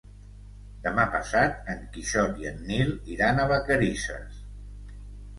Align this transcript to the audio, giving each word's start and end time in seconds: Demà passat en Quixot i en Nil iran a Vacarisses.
Demà 0.85 1.03
passat 1.15 1.67
en 1.73 1.83
Quixot 1.97 2.39
i 2.43 2.47
en 2.51 2.57
Nil 2.69 2.89
iran 3.17 3.41
a 3.43 3.45
Vacarisses. 3.51 4.41